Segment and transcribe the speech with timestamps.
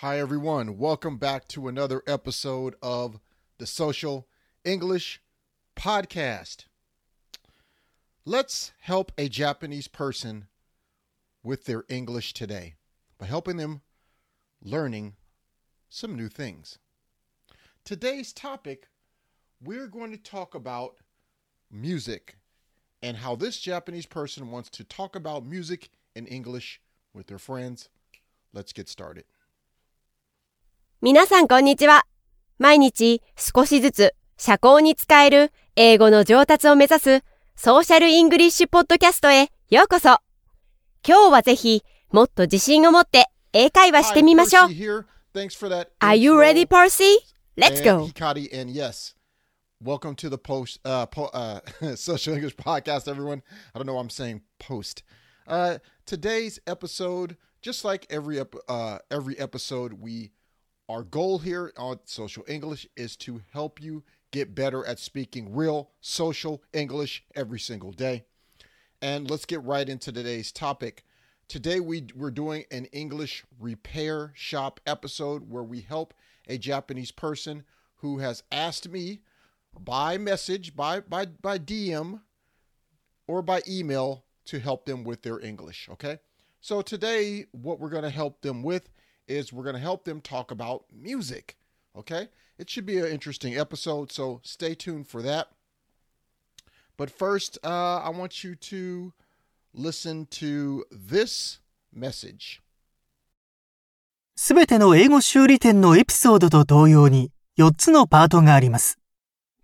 [0.00, 0.78] Hi, everyone.
[0.78, 3.18] Welcome back to another episode of
[3.58, 4.28] the Social
[4.64, 5.20] English
[5.74, 6.66] Podcast.
[8.24, 10.46] Let's help a Japanese person
[11.42, 12.76] with their English today
[13.18, 13.80] by helping them
[14.62, 15.16] learning
[15.88, 16.78] some new things.
[17.84, 18.86] Today's topic,
[19.60, 20.98] we're going to talk about
[21.72, 22.36] music
[23.02, 26.80] and how this Japanese person wants to talk about music in English
[27.12, 27.88] with their friends.
[28.52, 29.24] Let's get started.
[31.00, 32.06] 皆さんこんにちは。
[32.58, 37.22] 毎日少しずつ社交に使える英語の上達を目指す
[37.54, 40.16] ソーシャルイングリッシュポッドキャストへようこそ。
[41.06, 44.68] 今日はぜひもっと自信を持って英会話してみましょう.
[46.00, 47.18] Are you ready, Percy?
[47.56, 48.04] Let's go.
[48.04, 49.14] Hikari, and yes,
[49.80, 51.60] welcome to the post uh, po- uh
[51.94, 53.42] social English podcast, everyone.
[53.72, 55.04] I don't know why I'm saying post.
[55.46, 60.32] Uh, today's episode, just like every ep- uh every episode, we
[60.88, 65.90] our goal here on social English is to help you get better at speaking real
[66.00, 68.24] social English every single day.
[69.02, 71.04] And let's get right into today's topic.
[71.46, 76.14] Today we we're doing an English repair shop episode where we help
[76.48, 77.64] a Japanese person
[77.96, 79.20] who has asked me
[79.78, 82.20] by message, by by by DM
[83.26, 86.18] or by email to help them with their English, okay?
[86.60, 88.88] So today what we're going to help them with
[89.28, 91.56] is we're going to help them talk about music,
[91.96, 92.28] okay?
[92.58, 95.48] It should be an interesting episode, so stay tuned for that.
[96.96, 99.12] But first, uh, I want you to
[99.72, 101.60] listen to this
[101.94, 102.60] message.
[104.34, 108.98] すべての英語修理店のエピソードと同様に4つのパートがあります。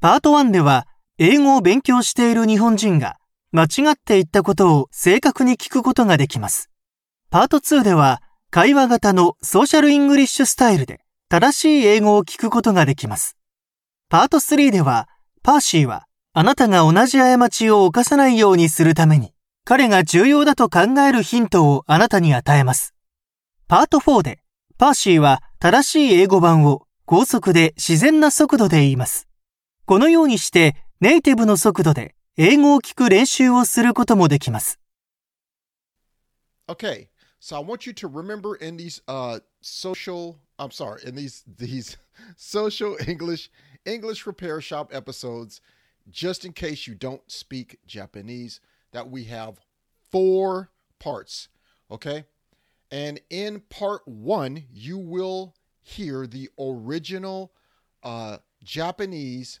[0.00, 0.86] パート1では
[1.18, 3.16] 英語を勉強している日本人が
[3.52, 6.70] 間違って言ったことを正確に聞くことができます。
[7.30, 8.22] パート2では
[8.54, 11.00] 会話型のソーシャルイングリッシュスタイルで
[11.30, 13.38] 正しい英語を聞くことができます。
[14.10, 15.08] パート3では
[15.42, 19.32] パーシーはあなたが同じ過ちを犯さないようにするために
[19.64, 22.94] 彼が重要だと考えるヒントをあなたに与えます。
[23.68, 24.42] パート4で
[24.76, 29.28] パーシーは正しい英語版を高速で自然な速度で言います。
[29.86, 34.78] このようにしてネイティブの速度で英語を聞く練習をすることもできます。
[36.68, 37.11] Okay,
[37.44, 41.96] so I want you to remember in these uh social I'm sorry, in these these
[42.36, 43.50] social English
[43.84, 45.60] English repair shop episodes
[46.08, 48.60] just in case you don't speak Japanese
[48.92, 49.58] that we have
[50.12, 50.70] four
[51.00, 51.48] parts,
[51.90, 52.26] okay?
[52.92, 57.52] And in part 1, you will hear the original
[58.04, 59.58] uh Japanese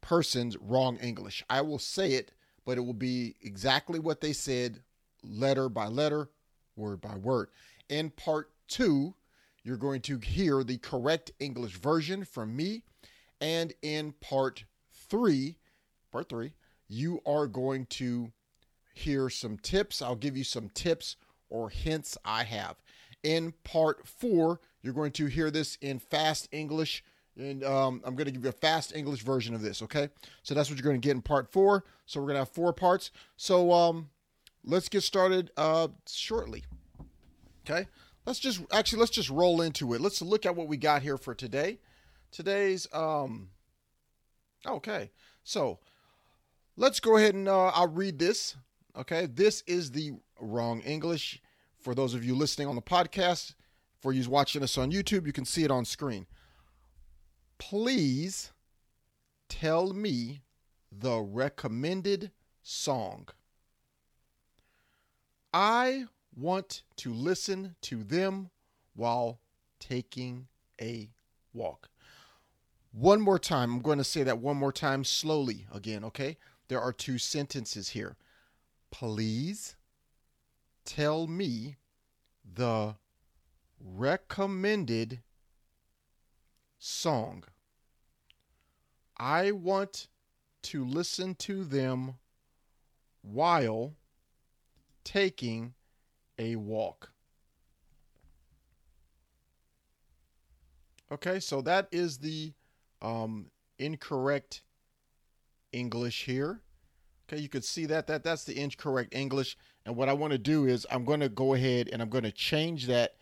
[0.00, 1.42] person's wrong English.
[1.50, 2.30] I will say it,
[2.64, 4.84] but it will be exactly what they said,
[5.22, 6.30] letter by letter,
[6.76, 7.48] word by word.
[7.88, 9.14] In part two,
[9.64, 12.82] you're going to hear the correct English version from me.
[13.40, 15.56] And in part three,
[16.10, 16.54] part three,
[16.88, 18.32] you are going to
[18.94, 20.02] hear some tips.
[20.02, 21.16] I'll give you some tips
[21.48, 22.76] or hints I have.
[23.22, 27.04] In part four, you're going to hear this in fast English.
[27.36, 30.08] And um, I'm going to give you a fast English version of this, okay?
[30.42, 31.84] So that's what you're going to get in part four.
[32.04, 33.10] So we're going to have four parts.
[33.36, 34.10] So um,
[34.64, 36.64] let's get started uh, shortly.
[37.64, 37.86] Okay?
[38.24, 40.00] Let's just actually let's just roll into it.
[40.00, 41.78] Let's look at what we got here for today.
[42.30, 43.50] Today's um
[44.66, 45.10] okay.
[45.42, 45.80] So
[46.76, 48.56] let's go ahead and uh, I'll read this.
[48.96, 51.40] Okay, this is the wrong English
[51.78, 53.54] for those of you listening on the podcast.
[54.00, 56.26] For you watching us on YouTube, you can see it on screen.
[57.58, 58.52] Please
[59.48, 60.42] tell me
[60.90, 63.28] the recommended song.
[65.52, 68.50] I want to listen to them
[68.94, 69.38] while
[69.78, 70.48] taking
[70.80, 71.10] a
[71.52, 71.88] walk.
[72.92, 73.72] One more time.
[73.72, 76.36] I'm going to say that one more time slowly again, okay?
[76.68, 78.16] There are two sentences here.
[78.90, 79.76] Please
[80.84, 81.76] tell me
[82.44, 82.96] the
[83.80, 85.20] recommended
[86.78, 87.44] song.
[89.16, 90.08] I want
[90.62, 92.14] to listen to them
[93.22, 93.94] while
[95.04, 95.74] taking
[96.38, 97.10] a walk.
[101.12, 102.52] Okay, so that is the
[103.02, 104.62] um, incorrect
[105.72, 106.62] English here.
[107.28, 109.56] Okay, you could see that that that's the incorrect English.
[109.84, 112.24] And what I want to do is I'm going to go ahead and I'm going
[112.24, 113.16] to change that,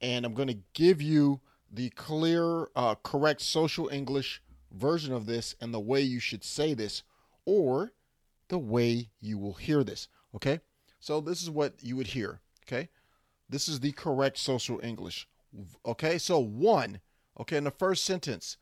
[0.00, 1.40] and I'm going to give you
[1.70, 6.74] the clear, uh, correct social English version of this and the way you should say
[6.74, 7.02] this,
[7.46, 7.92] or
[8.48, 10.08] the way you will hear this.
[10.34, 10.60] Okay,
[11.02, 12.38] so this is what you would hear.
[12.64, 12.88] Okay,
[13.48, 15.28] This is the correct social English.
[15.84, 17.00] Okay, so one.
[17.40, 18.56] Okay, in the first sentence.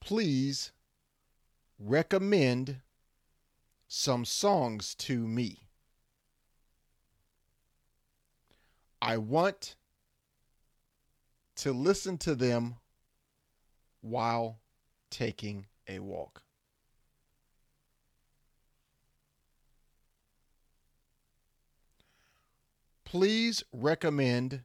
[0.00, 0.72] Please
[1.78, 2.82] recommend
[3.88, 5.68] some songs to me.
[9.00, 9.76] I want
[11.56, 12.76] to listen to them
[14.02, 14.58] while
[15.10, 16.42] taking a walk.
[23.18, 24.62] Please recommend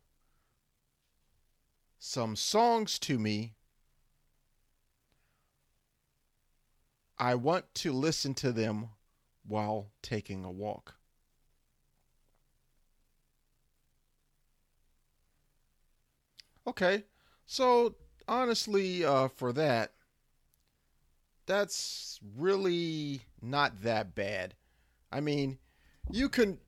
[1.98, 3.53] some songs to me.
[7.18, 8.89] I want to listen to them
[9.48, 10.95] while taking a walk.
[16.68, 17.06] Okay,
[17.45, 17.95] so
[18.27, 19.94] honestly, uh, for that,
[21.45, 24.56] that's really not that bad.
[25.09, 25.57] I mean,
[26.12, 26.59] you can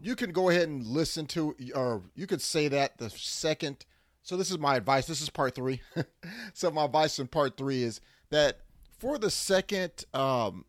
[0.00, 3.84] you can go ahead and listen to, or you could say that the second.
[4.22, 5.06] So this is my advice.
[5.06, 5.80] This is part three.
[6.54, 8.00] so my advice in part three is
[8.30, 8.60] that
[8.98, 10.64] for the second um,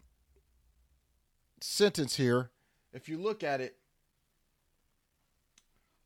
[1.62, 2.50] sentence here,
[2.94, 3.76] if you look at it,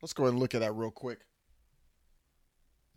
[0.01, 1.19] let's go ahead and look at that real quick.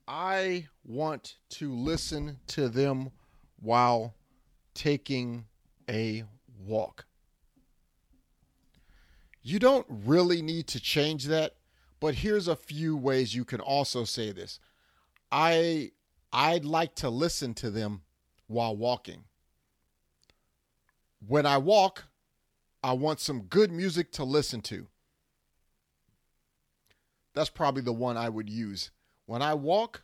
[0.08, 3.12] I want to listen to them
[3.60, 4.14] while
[4.74, 5.44] taking
[5.88, 6.24] a
[6.58, 7.06] walk.
[9.42, 11.54] You don't really need to change that,
[11.98, 14.58] but here's a few ways you can also say this.
[15.32, 15.92] I
[16.32, 18.02] I'd like to listen to them
[18.46, 19.24] while walking.
[21.26, 22.04] When I walk,
[22.82, 24.86] I want some good music to listen to.
[27.34, 28.90] That's probably the one I would use.
[29.26, 30.02] When I walk,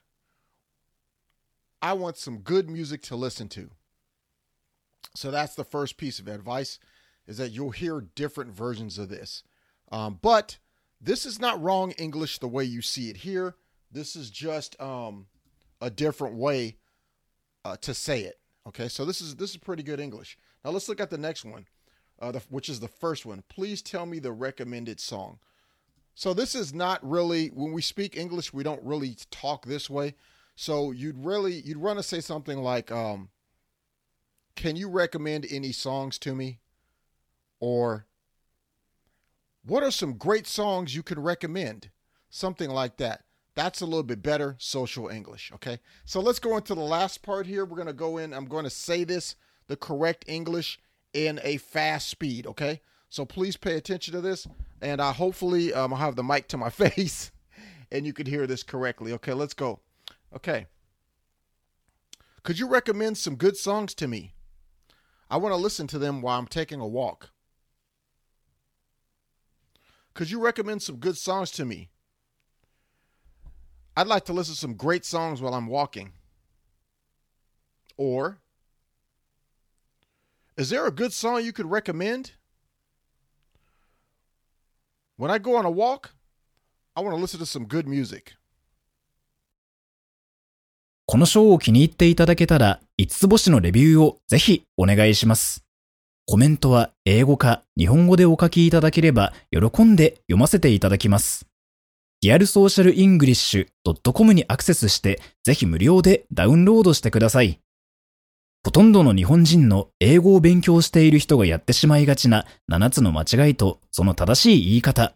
[1.82, 3.70] I want some good music to listen to.
[5.14, 6.78] So that's the first piece of advice
[7.26, 9.42] is that you'll hear different versions of this.
[9.90, 10.58] Um, but
[11.00, 13.54] this is not wrong English the way you see it here.
[13.90, 15.26] This is just um,
[15.80, 16.76] a different way
[17.64, 18.38] uh, to say it.
[18.66, 20.36] Okay, so this is this is pretty good English.
[20.64, 21.66] Now let's look at the next one,
[22.20, 23.44] uh, the, which is the first one.
[23.48, 25.38] Please tell me the recommended song.
[26.14, 30.14] So this is not really when we speak English, we don't really talk this way.
[30.56, 33.28] So you'd really you'd want to say something like, um,
[34.56, 36.60] "Can you recommend any songs to me?"
[37.60, 38.06] Or
[39.64, 41.90] what are some great songs you can recommend?
[42.30, 43.22] Something like that.
[43.54, 45.50] That's a little bit better social English.
[45.54, 45.80] Okay.
[46.04, 47.64] So let's go into the last part here.
[47.64, 48.34] We're going to go in.
[48.34, 49.34] I'm going to say this
[49.66, 50.78] the correct English
[51.12, 52.46] in a fast speed.
[52.46, 52.80] Okay.
[53.08, 54.46] So please pay attention to this.
[54.82, 57.32] And I hopefully um, I'll have the mic to my face
[57.90, 59.12] and you can hear this correctly.
[59.12, 59.32] Okay.
[59.32, 59.80] Let's go.
[60.34, 60.66] Okay.
[62.42, 64.34] Could you recommend some good songs to me?
[65.30, 67.30] I want to listen to them while I'm taking a walk
[70.15, 71.89] Could you recommend some good songs to me?
[73.95, 76.13] I'd like to listen to some great songs while I'm walking.
[77.97, 78.39] Or,
[80.57, 82.31] is there a good song you could recommend?
[85.17, 86.13] When I go on a walk,
[86.95, 88.33] I want to listen to some good music.
[91.05, 95.64] この章を気に入っていただけたら、5つ星のレビューをぜひお願いします。
[96.28, 101.46] コメントは英語か日本語でお書きいただければ喜んで読ませていただきます。
[102.20, 107.60] リアルソーシャルイングリッシュ .com にアクセスしてぜひ無料でダウンロードしてください。
[108.64, 115.14] ほとんどの日本人の英語を勉強している人がやってしまいがちな7つの間違いとその正しい言い方。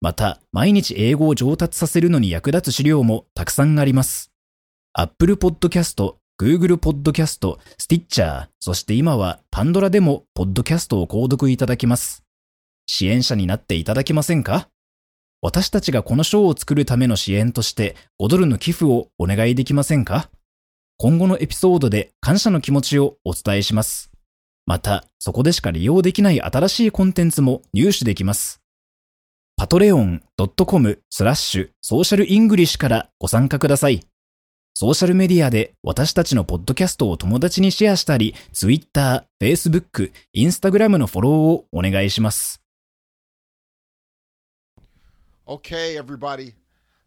[0.00, 4.32] また、毎日英語を上達させるのに役立つ資料もたくさんあります。
[4.94, 12.24] Apple Podcast、Google Podcast、Stitcher、そして今はパンドラでもポッドキャストを購読いただきます。
[12.86, 14.68] 支援者になっていただけませんか？
[15.42, 20.28] 私たちがこの賞を作るための支援として5ドルの寄付をお願いできませんか？
[20.96, 24.10] 今後のエピソードで感謝の気持ちをお伝えします。
[24.66, 28.60] また、そこでしか利用できない新しいコンテンツも入手できます。
[29.54, 30.24] パトレオン
[30.66, 34.04] .com スラッシュソーシャルイングリッシュからご参加ください。
[34.76, 42.60] ソーシャルメディアで私たちのポッドキャストを友達にシェアしたり、Twitter、Facebook、Instagram のフォローをお願いします。
[45.46, 46.54] Okay, everybody.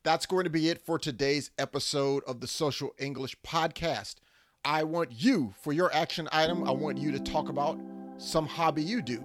[0.06, 4.22] That's going to be it for today's episode of the Social English Podcast.
[4.64, 7.78] I want you, for your action item, I want you to talk about
[8.18, 9.22] some hobby you do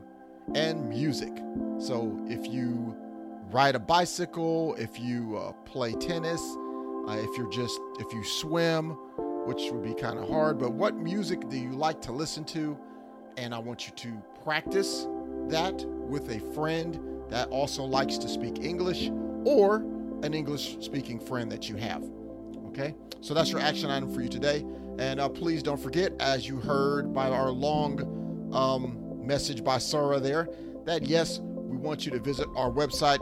[0.56, 1.30] and music.
[1.78, 2.96] So if you
[3.52, 6.42] ride a bicycle, if you uh, play tennis,
[7.08, 8.90] uh, if you're just if you swim,
[9.46, 12.78] which would be kind of hard, but what music do you like to listen to?
[13.36, 15.06] And I want you to practice
[15.48, 19.10] that with a friend that also likes to speak English
[19.44, 19.76] or
[20.22, 22.04] an English speaking friend that you have.
[22.68, 24.64] Okay, so that's your action item for you today.
[24.98, 30.20] And uh, please don't forget, as you heard by our long um, message by Sarah
[30.20, 30.48] there,
[30.84, 33.18] that yes, we want you to visit our website,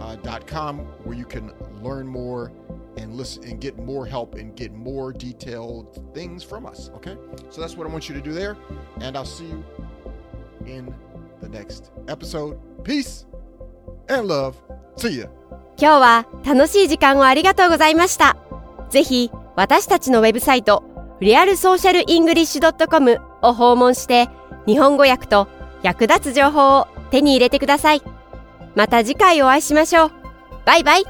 [0.00, 0.16] uh,
[0.46, 1.52] .com where you can
[1.82, 2.52] learn more
[2.96, 6.90] and listen and get more help and get more detailed things from us.
[6.96, 7.16] Okay,
[7.50, 8.56] so that's what I want you to do there.
[9.00, 9.64] And I'll see you
[10.66, 10.94] in
[11.40, 12.58] the next episode.
[12.84, 13.26] Peace
[14.08, 14.56] and love.
[14.96, 15.26] See ya.
[15.76, 18.36] 今日は楽しい時間をありがとうございました。
[18.90, 20.82] ぜひ私たちのウェブサイト
[21.20, 24.28] realsocialenglish.com を訪問して
[24.66, 25.48] 日本語訳と
[25.82, 28.19] 役立つ情報を手に入れてください。
[28.74, 30.12] また次回お会いしましょう。
[30.64, 31.04] バイバイ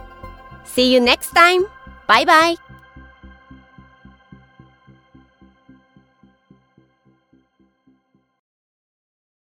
[0.65, 1.67] !See you next time!
[2.07, 2.70] バイバイ